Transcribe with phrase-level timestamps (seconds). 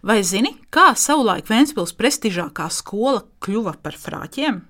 [0.00, 4.62] Vai zini, kā savulaik Vēncpils prestižākā skola kļuva par frāķiem?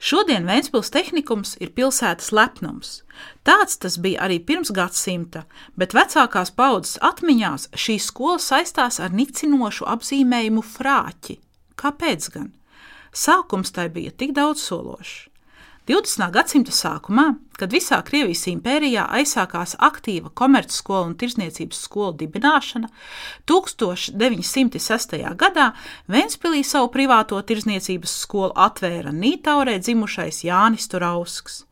[0.00, 3.02] Šodien Vēncpils tehnikums ir pilsētas lepnums.
[3.46, 5.44] Tāds tas bija arī pirms gadsimta,
[5.78, 11.38] bet vecākās paudzes atmiņās šī skola saistās ar nicinošu apzīmējumu frāķi.
[11.78, 12.50] Kāpēc gan?
[13.14, 15.29] Sākums tai bija tik daudz sološs.
[15.90, 16.28] 20.
[16.30, 17.24] gadsimta sākumā,
[17.58, 22.86] kad visā Krievijas impērijā aizsākās aktīva komercskola un tirzniecības skola dibināšana,
[23.50, 25.16] 1906.
[25.40, 25.72] gadā
[26.06, 31.64] Ventspīlī savu privāto tirzniecības skolu atvēra Nītaurē dzimušais Jānis Turausks.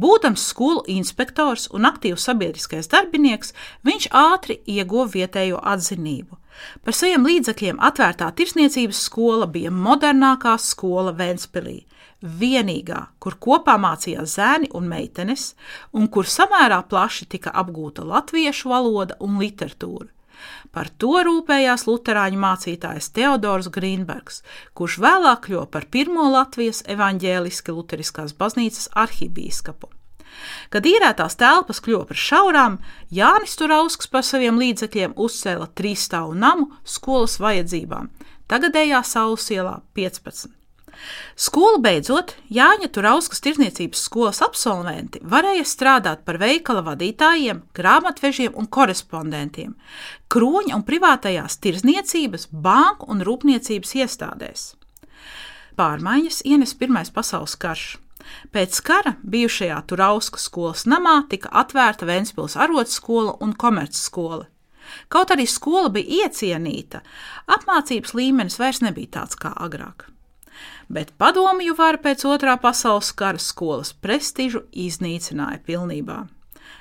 [0.00, 3.52] Būtams skolu inspektors un aktīvs sabiedriskais darbinieks,
[3.84, 6.40] viņš ātri ieguva vietējo atzinību.
[6.80, 11.82] Par saviem līdzekļiem atvērtā tirsniecības skola bija modernākā skola Vēnspilī,
[12.22, 15.54] vienīgā, kur kopā mācījās zēni un meitenes,
[15.96, 20.10] un kur samērā plaši tika apgūta latviešu valoda un literatūra.
[20.72, 24.40] Par to rūpējās luterāņu mācītājs Teodors Grīnbergs,
[24.76, 29.90] kurš vēlāk kļuva par pirmo Latvijas evaņģēliski luteriskās baznīcas arhibīskapu.
[30.72, 32.78] Kad īrētās telpas kļuva par šaurām,
[33.12, 38.08] Jānis Turausks par saviem līdzekļiem uzcēla trīsstāvu namu skolas vajadzībām,
[38.48, 40.59] tagadējā Saules ielā 15.
[41.40, 49.72] Skolu beidzot, Jāņa Turauskas tirzniecības skolas absolventi varēja strādāt par veikala vadītājiem, grāmatvežiem un korespondentiem,
[50.28, 54.66] kroņa un privātajās tirzniecības, banku un rūpniecības iestādēs.
[55.80, 57.96] Pārmaiņas ienes Pirmais pasaules karš.
[58.52, 64.44] Pēc kara bijušajā Turauskas skolas namā tika atvērta Vēncpils arotskola un komercskola.
[65.08, 67.00] Kaut arī skola bija iecienīta,
[67.48, 70.10] apmācības līmenis vairs nebija tāds kā agrāk
[70.88, 76.24] bet padomju vara pēc otrā pasaules kara skolas prestižu iznīcināja pilnībā.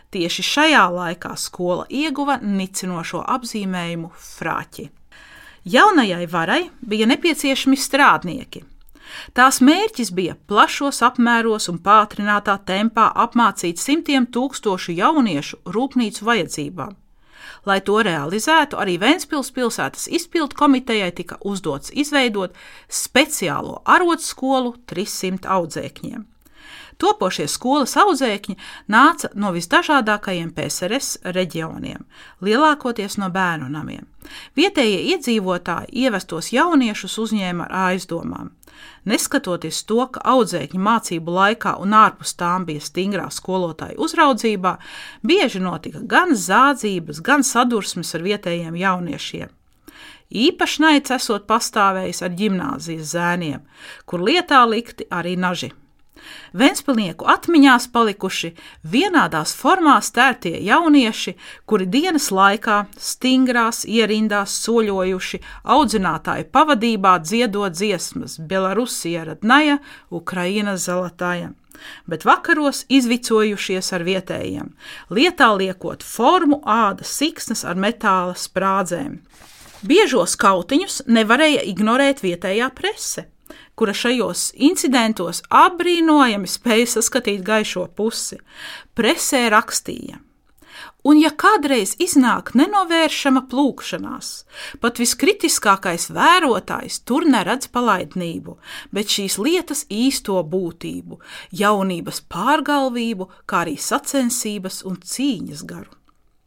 [0.10, 4.90] Tieši šajā laikā skola ieguva nicinošo apzīmējumu frāķi.
[5.70, 8.64] Jaunajai varai bija nepieciešami strādnieki.
[9.34, 16.95] Tās mērķis bija plašos apmēros un pātrinātā tempā apmācīt simtiem tūkstošu jauniešu rūpnīcu vajadzībām.
[17.65, 22.55] Lai to realizētu, arī Vēncpils pilsētas izpildu komitejai tika uzdots izveidot
[22.87, 26.27] speciālo arotskolu 300 audzēkņiem.
[26.99, 28.58] Topošie skolas audzēkņi
[28.92, 32.03] nāca no visdažādākajiem PSRS reģioniem,
[32.43, 34.03] lielākoties no bērnu namiem.
[34.59, 38.52] Vietējie iedzīvotāji ievestos jauniešus uzņēma ar aizdomām.
[39.10, 44.76] Neskatoties to, ka audzēkņi mācību laikā un ārpus tām bija stingrā skolotāja uzraudzībā,
[45.26, 49.56] bieži notika gan zādzības, gan sadursmes ar vietējiem jauniešiem.
[50.30, 53.64] Īpaši naids esot pastāvējis ar ģimnāzijas zēniem,
[54.06, 55.72] kur lietā likti arī naži.
[56.58, 58.52] Ventspilnieku atmiņās palikuši
[58.84, 61.36] vienādās formās tērtie jaunieši,
[61.66, 71.54] kuri dienas laikā stingrās ierindās soļojuši audzinātāju pavadībā dziedot dziesmas Belarusija radnaja, Ukraina zalatāja
[72.06, 74.72] bet vakaros izvicojušies ar vietējiem,
[75.16, 79.20] lietā liekot formu ādas siksnas ar metāla sprādzēm.
[79.88, 83.30] Biežos kautiņus nevarēja ignorēt vietējā prese
[83.80, 88.39] kura šajos incidentos apbrīnojami spēja saskatīt gaišo pusi,
[88.98, 90.20] presē rakstīja.
[91.08, 94.32] Un, ja kādreiz iznāk nenovēršama plūkšanās,
[94.83, 98.58] pat viskritiskākais vērotājs tur neredz palaidnību,
[98.92, 101.21] bet šīs lietas īsto būtību,
[101.55, 105.95] jaunības pārgalvību, kā arī sacensības un cīņas garu.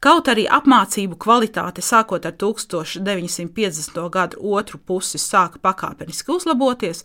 [0.02, 3.98] Kaut arī apmācību kvalitāte sākot ar 1950.
[4.10, 7.04] gadu otru pusi sāka pakāpeniski uzlaboties,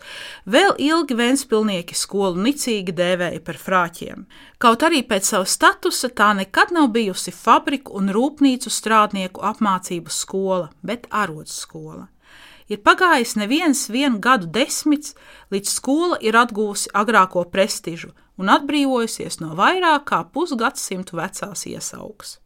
[0.50, 4.24] vēl ilgi Vēnspilnieki skolu nicīgi dēvēja par frāķiem.
[4.58, 10.72] Kaut arī pēc sava statusa tā nekad nav bijusi fabriku un rūpnīcu strādnieku apmācību skola,
[10.82, 12.08] bet arotskola.
[12.66, 15.14] Ir pagājis neviens vienu gadu desmits,
[15.54, 18.10] līdz skola ir atguvusi agrāko prestižu
[18.42, 22.40] un atbrīvojusies no vairāk kā pusgadsimtu vecās iesaugas.